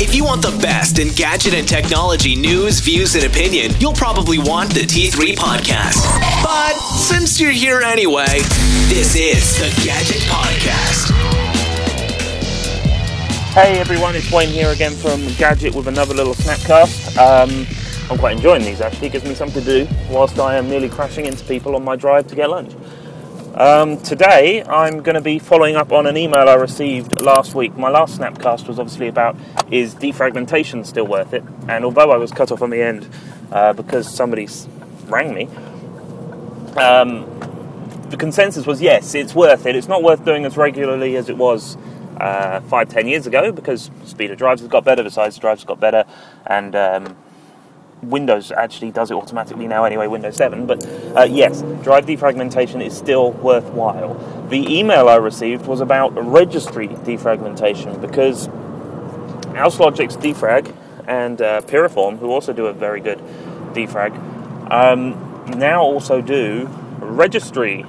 If 0.00 0.14
you 0.14 0.24
want 0.24 0.42
the 0.42 0.56
best 0.62 1.00
in 1.00 1.08
gadget 1.08 1.54
and 1.54 1.66
technology 1.66 2.36
news, 2.36 2.78
views, 2.78 3.16
and 3.16 3.24
opinion, 3.24 3.72
you'll 3.80 3.94
probably 3.94 4.38
want 4.38 4.72
the 4.72 4.82
T3 4.82 5.34
podcast. 5.34 5.98
But 6.40 6.74
since 6.78 7.40
you're 7.40 7.50
here 7.50 7.80
anyway, 7.80 8.38
this 8.86 9.16
is 9.16 9.58
the 9.58 9.66
Gadget 9.84 10.22
Podcast. 10.30 11.10
Hey 13.52 13.80
everyone, 13.80 14.14
it's 14.14 14.30
Wayne 14.30 14.50
here 14.50 14.70
again 14.70 14.92
from 14.92 15.26
Gadget 15.34 15.74
with 15.74 15.88
another 15.88 16.14
little 16.14 16.34
snapcast. 16.34 17.16
Um, 17.18 17.66
I'm 18.08 18.18
quite 18.18 18.36
enjoying 18.36 18.62
these 18.62 18.80
actually, 18.80 19.08
it 19.08 19.12
gives 19.14 19.24
me 19.24 19.34
something 19.34 19.64
to 19.64 19.84
do 19.84 19.92
whilst 20.10 20.38
I 20.38 20.54
am 20.56 20.70
nearly 20.70 20.88
crashing 20.88 21.26
into 21.26 21.44
people 21.44 21.74
on 21.74 21.82
my 21.82 21.96
drive 21.96 22.28
to 22.28 22.36
get 22.36 22.48
lunch. 22.50 22.72
Um, 23.58 24.00
today 24.02 24.62
I'm 24.62 25.02
going 25.02 25.16
to 25.16 25.20
be 25.20 25.40
following 25.40 25.74
up 25.74 25.90
on 25.90 26.06
an 26.06 26.16
email 26.16 26.48
I 26.48 26.54
received 26.54 27.20
last 27.20 27.56
week. 27.56 27.76
My 27.76 27.88
last 27.88 28.16
snapcast 28.16 28.68
was 28.68 28.78
obviously 28.78 29.08
about 29.08 29.34
is 29.68 29.96
defragmentation 29.96 30.86
still 30.86 31.08
worth 31.08 31.34
it? 31.34 31.42
And 31.66 31.84
although 31.84 32.12
I 32.12 32.18
was 32.18 32.30
cut 32.30 32.52
off 32.52 32.62
on 32.62 32.70
the 32.70 32.80
end 32.80 33.08
uh, 33.50 33.72
because 33.72 34.08
somebody 34.08 34.46
rang 35.06 35.34
me, 35.34 35.46
um, 36.76 37.26
the 38.10 38.16
consensus 38.16 38.64
was 38.64 38.80
yes, 38.80 39.16
it's 39.16 39.34
worth 39.34 39.66
it. 39.66 39.74
It's 39.74 39.88
not 39.88 40.04
worth 40.04 40.24
doing 40.24 40.44
as 40.44 40.56
regularly 40.56 41.16
as 41.16 41.28
it 41.28 41.36
was 41.36 41.76
uh, 42.20 42.60
five, 42.60 42.88
ten 42.88 43.08
years 43.08 43.26
ago 43.26 43.50
because 43.50 43.90
speed 44.04 44.30
of 44.30 44.38
drives 44.38 44.60
has 44.60 44.70
got 44.70 44.84
better, 44.84 45.02
the 45.02 45.10
size 45.10 45.34
of 45.34 45.40
drives 45.40 45.64
got 45.64 45.80
better, 45.80 46.04
and 46.46 46.76
um, 46.76 47.16
Windows 48.02 48.52
actually 48.52 48.90
does 48.90 49.10
it 49.10 49.14
automatically 49.14 49.66
now 49.66 49.84
anyway, 49.84 50.06
Windows 50.06 50.36
7. 50.36 50.66
But 50.66 50.86
uh, 51.16 51.24
yes, 51.24 51.62
drive 51.82 52.06
defragmentation 52.06 52.84
is 52.84 52.96
still 52.96 53.32
worthwhile. 53.32 54.14
The 54.48 54.78
email 54.78 55.08
I 55.08 55.16
received 55.16 55.66
was 55.66 55.80
about 55.80 56.10
registry 56.14 56.88
defragmentation 56.88 58.00
because 58.00 58.48
Auslogics 59.58 60.16
defrag 60.16 60.74
and 61.06 61.40
uh, 61.40 61.60
Piriform, 61.62 62.18
who 62.18 62.30
also 62.30 62.52
do 62.52 62.66
a 62.66 62.72
very 62.72 63.00
good 63.00 63.18
defrag, 63.72 64.12
um, 64.70 65.12
now 65.58 65.82
also 65.82 66.20
do 66.20 66.68
registry 66.98 67.84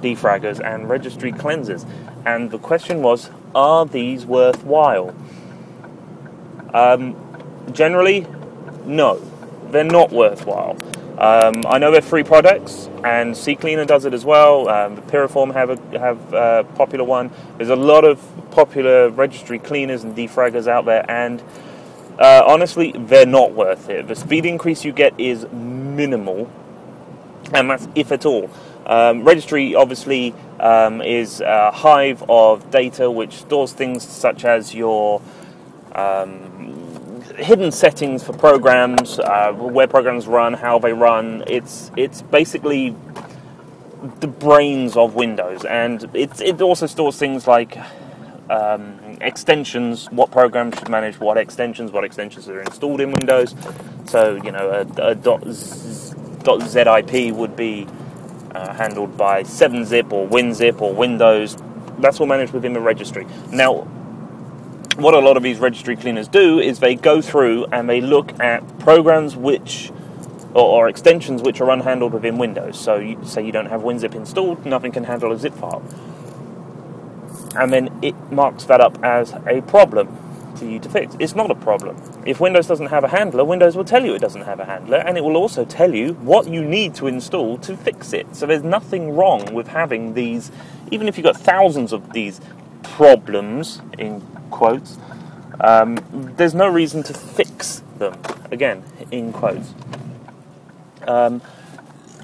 defraggers 0.00 0.60
and 0.60 0.88
registry 0.88 1.32
cleansers. 1.32 1.88
And 2.26 2.50
the 2.50 2.58
question 2.58 3.02
was, 3.02 3.30
are 3.54 3.86
these 3.86 4.26
worthwhile? 4.26 5.14
Um, 6.74 7.16
generally, 7.72 8.26
no, 8.84 9.16
they're 9.74 9.84
not 9.84 10.10
worthwhile. 10.12 10.76
Um, 11.18 11.62
I 11.66 11.78
know 11.78 11.90
they're 11.90 12.02
free 12.02 12.24
products, 12.24 12.88
and 13.04 13.34
CCleaner 13.34 13.86
does 13.86 14.04
it 14.04 14.14
as 14.14 14.24
well. 14.24 14.68
Um, 14.68 14.96
Piriform 14.96 15.52
have 15.52 15.70
a 15.70 15.98
have 15.98 16.32
a 16.32 16.64
popular 16.74 17.04
one. 17.04 17.30
There's 17.56 17.70
a 17.70 17.76
lot 17.76 18.04
of 18.04 18.20
popular 18.50 19.10
registry 19.10 19.58
cleaners 19.58 20.02
and 20.02 20.16
defraggers 20.16 20.66
out 20.66 20.86
there, 20.86 21.08
and 21.08 21.42
uh, 22.18 22.42
honestly, 22.46 22.92
they're 22.96 23.26
not 23.26 23.52
worth 23.52 23.88
it. 23.88 24.08
The 24.08 24.16
speed 24.16 24.46
increase 24.46 24.84
you 24.84 24.92
get 24.92 25.18
is 25.20 25.46
minimal, 25.52 26.50
and 27.52 27.70
that's 27.70 27.86
if 27.94 28.10
at 28.10 28.24
all. 28.26 28.50
Um, 28.86 29.24
registry 29.24 29.74
obviously 29.74 30.34
um, 30.60 31.00
is 31.00 31.40
a 31.40 31.70
hive 31.70 32.22
of 32.28 32.70
data 32.70 33.10
which 33.10 33.34
stores 33.36 33.72
things 33.72 34.06
such 34.06 34.44
as 34.44 34.74
your 34.74 35.22
um, 35.94 36.83
hidden 37.36 37.72
settings 37.72 38.22
for 38.22 38.32
programs, 38.32 39.18
uh, 39.18 39.52
where 39.52 39.86
programs 39.86 40.26
run, 40.26 40.54
how 40.54 40.78
they 40.78 40.92
run. 40.92 41.44
It's 41.46 41.90
it's 41.96 42.22
basically 42.22 42.94
the 44.20 44.26
brains 44.26 44.96
of 44.96 45.14
Windows, 45.14 45.64
and 45.64 46.08
it's 46.14 46.40
it 46.40 46.60
also 46.60 46.86
stores 46.86 47.18
things 47.18 47.46
like 47.46 47.78
um, 48.50 48.98
extensions, 49.20 50.10
what 50.10 50.30
programs 50.30 50.78
should 50.78 50.88
manage 50.88 51.18
what 51.18 51.36
extensions, 51.36 51.90
what 51.92 52.04
extensions 52.04 52.48
are 52.48 52.60
installed 52.60 53.00
in 53.00 53.12
Windows. 53.12 53.54
So 54.06 54.36
you 54.36 54.52
know 54.52 54.70
a, 54.70 55.10
a 55.10 55.14
dot, 55.14 55.46
z, 55.48 56.14
dot 56.42 56.62
.zip 56.62 56.86
would 57.34 57.56
be 57.56 57.86
uh, 58.54 58.72
handled 58.74 59.16
by 59.16 59.42
7-zip 59.42 60.12
or 60.12 60.28
WinZip 60.28 60.80
or 60.80 60.94
Windows. 60.94 61.56
That's 61.98 62.20
all 62.20 62.26
managed 62.26 62.52
within 62.52 62.72
the 62.72 62.80
registry. 62.80 63.26
Now, 63.50 63.88
what 64.96 65.14
a 65.14 65.18
lot 65.18 65.36
of 65.36 65.42
these 65.42 65.58
registry 65.58 65.96
cleaners 65.96 66.28
do 66.28 66.58
is 66.58 66.78
they 66.78 66.94
go 66.94 67.20
through 67.20 67.66
and 67.66 67.88
they 67.88 68.00
look 68.00 68.38
at 68.40 68.78
programs 68.78 69.36
which 69.36 69.90
or, 70.54 70.84
or 70.84 70.88
extensions 70.88 71.42
which 71.42 71.60
are 71.60 71.68
unhandled 71.68 72.12
within 72.12 72.38
Windows. 72.38 72.78
So, 72.78 72.96
you, 72.96 73.18
say 73.24 73.44
you 73.44 73.52
don't 73.52 73.66
have 73.66 73.82
WinZip 73.82 74.14
installed, 74.14 74.64
nothing 74.64 74.92
can 74.92 75.04
handle 75.04 75.32
a 75.32 75.38
zip 75.38 75.54
file, 75.54 75.82
and 77.56 77.72
then 77.72 77.96
it 78.02 78.14
marks 78.32 78.64
that 78.64 78.80
up 78.80 79.02
as 79.04 79.32
a 79.46 79.62
problem 79.62 80.16
for 80.56 80.64
you 80.66 80.78
to 80.78 80.88
fix. 80.88 81.16
It's 81.18 81.34
not 81.34 81.50
a 81.50 81.54
problem. 81.56 82.00
If 82.24 82.38
Windows 82.38 82.68
doesn't 82.68 82.86
have 82.86 83.02
a 83.02 83.08
handler, 83.08 83.44
Windows 83.44 83.76
will 83.76 83.84
tell 83.84 84.04
you 84.04 84.14
it 84.14 84.20
doesn't 84.20 84.42
have 84.42 84.60
a 84.60 84.64
handler, 84.64 84.98
and 84.98 85.18
it 85.18 85.24
will 85.24 85.36
also 85.36 85.64
tell 85.64 85.92
you 85.92 86.12
what 86.14 86.46
you 86.46 86.64
need 86.64 86.94
to 86.96 87.08
install 87.08 87.58
to 87.58 87.76
fix 87.76 88.12
it. 88.12 88.34
So 88.36 88.46
there's 88.46 88.62
nothing 88.62 89.16
wrong 89.16 89.52
with 89.52 89.66
having 89.66 90.14
these, 90.14 90.52
even 90.92 91.08
if 91.08 91.18
you've 91.18 91.24
got 91.24 91.36
thousands 91.36 91.92
of 91.92 92.12
these 92.12 92.40
problems 92.82 93.82
in 93.98 94.20
quotes. 94.54 94.96
Um, 95.60 95.98
there's 96.36 96.54
no 96.54 96.68
reason 96.68 97.02
to 97.04 97.12
fix 97.12 97.82
them 97.98 98.14
again 98.50 98.84
in 99.10 99.32
quotes. 99.32 99.74
Um, 101.06 101.42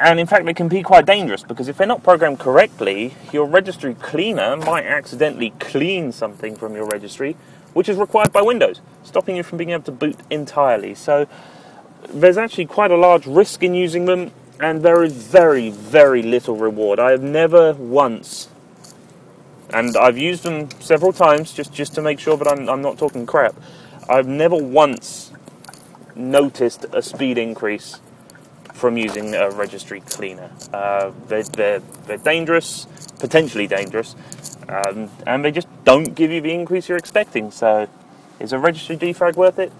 and 0.00 0.20
in 0.20 0.26
fact, 0.26 0.44
they 0.44 0.54
can 0.54 0.68
be 0.68 0.82
quite 0.82 1.06
dangerous 1.06 1.42
because 1.42 1.68
if 1.68 1.76
they're 1.78 1.86
not 1.86 2.02
programmed 2.02 2.38
correctly, 2.38 3.14
your 3.32 3.46
registry 3.46 3.94
cleaner 3.94 4.56
might 4.56 4.84
accidentally 4.84 5.50
clean 5.58 6.12
something 6.12 6.54
from 6.54 6.74
your 6.74 6.86
registry, 6.86 7.36
which 7.72 7.88
is 7.88 7.96
required 7.96 8.32
by 8.32 8.42
Windows, 8.42 8.80
stopping 9.02 9.36
you 9.36 9.42
from 9.42 9.58
being 9.58 9.70
able 9.70 9.82
to 9.84 9.92
boot 9.92 10.16
entirely. 10.30 10.94
So 10.94 11.26
there's 12.10 12.36
actually 12.36 12.66
quite 12.66 12.90
a 12.90 12.96
large 12.96 13.26
risk 13.26 13.62
in 13.62 13.74
using 13.74 14.04
them, 14.04 14.30
and 14.60 14.82
there 14.82 15.02
is 15.02 15.12
very, 15.12 15.70
very 15.70 16.22
little 16.22 16.56
reward. 16.56 17.00
I 17.00 17.10
have 17.10 17.22
never 17.22 17.72
once, 17.72 18.48
and 19.72 19.96
I've 19.96 20.18
used 20.18 20.42
them 20.42 20.70
several 20.80 21.12
times 21.12 21.52
just, 21.52 21.72
just 21.72 21.94
to 21.94 22.02
make 22.02 22.18
sure 22.18 22.36
that 22.36 22.48
I'm, 22.48 22.68
I'm 22.68 22.82
not 22.82 22.98
talking 22.98 23.26
crap, 23.26 23.54
I've 24.08 24.26
never 24.26 24.56
once 24.56 25.32
noticed 26.14 26.86
a 26.92 27.02
speed 27.02 27.38
increase 27.38 28.00
from 28.72 28.96
using 28.96 29.34
a 29.34 29.50
registry 29.50 30.00
cleaner. 30.00 30.50
Uh, 30.72 31.12
they're, 31.26 31.42
they're, 31.42 31.80
they're 32.06 32.16
dangerous, 32.18 32.86
potentially 33.18 33.66
dangerous, 33.66 34.14
um, 34.68 35.10
and 35.26 35.44
they 35.44 35.50
just 35.50 35.68
don't 35.84 36.14
give 36.14 36.30
you 36.30 36.40
the 36.40 36.52
increase 36.52 36.88
you're 36.88 36.98
expecting. 36.98 37.50
So, 37.50 37.88
is 38.38 38.52
a 38.52 38.58
registry 38.58 38.96
defrag 38.96 39.34
worth 39.36 39.58
it? 39.58 39.72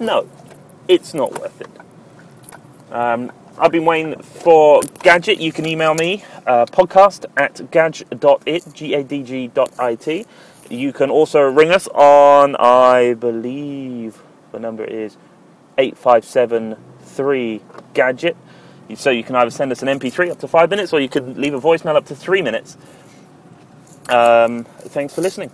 No, 0.00 0.28
it's 0.88 1.14
not 1.14 1.38
worth 1.38 1.60
it. 1.60 1.68
Um, 2.92 3.30
I've 3.58 3.72
been 3.72 3.86
Wayne 3.86 4.20
for 4.20 4.82
Gadget. 5.02 5.40
You 5.40 5.50
can 5.50 5.64
email 5.64 5.94
me, 5.94 6.22
uh, 6.46 6.66
podcast 6.66 7.24
at 7.38 7.70
gadge.it, 7.70 8.64
G-A-D-G 8.74 9.48
dot 9.48 9.72
I-T. 9.78 10.26
You 10.68 10.92
can 10.92 11.08
also 11.08 11.40
ring 11.40 11.70
us 11.70 11.88
on, 11.88 12.54
I 12.56 13.14
believe 13.14 14.22
the 14.52 14.58
number 14.58 14.84
is 14.84 15.16
8573 15.78 17.62
Gadget. 17.94 18.36
So 18.94 19.08
you 19.08 19.24
can 19.24 19.34
either 19.36 19.50
send 19.50 19.72
us 19.72 19.80
an 19.82 19.88
MP3 19.88 20.32
up 20.32 20.38
to 20.40 20.48
five 20.48 20.68
minutes 20.68 20.92
or 20.92 21.00
you 21.00 21.08
can 21.08 21.40
leave 21.40 21.54
a 21.54 21.60
voicemail 21.60 21.96
up 21.96 22.04
to 22.06 22.14
three 22.14 22.42
minutes. 22.42 22.76
Um, 24.10 24.64
thanks 24.64 25.14
for 25.14 25.22
listening. 25.22 25.50